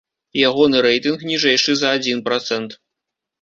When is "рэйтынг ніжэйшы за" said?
0.85-1.93